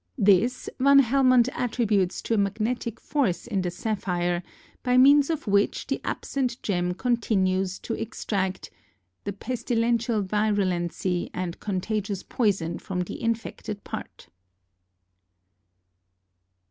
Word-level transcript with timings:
This 0.17 0.67
Van 0.79 0.97
Helmont 0.99 1.47
attributes 1.53 2.23
to 2.23 2.33
a 2.33 2.37
magnetic 2.39 2.99
force 2.99 3.45
in 3.45 3.61
the 3.61 3.69
sapphire 3.69 4.41
by 4.81 4.97
means 4.97 5.29
of 5.29 5.45
which 5.45 5.85
the 5.85 6.01
absent 6.03 6.59
gem 6.63 6.95
continued 6.95 7.67
to 7.83 7.93
extract 7.93 8.71
"the 9.25 9.31
pestilential 9.33 10.23
virulency 10.23 11.29
and 11.35 11.59
contagious 11.59 12.23
poyson 12.23 12.79
from 12.79 13.01
the 13.01 13.21
infected 13.21 13.83
part." 13.83 14.29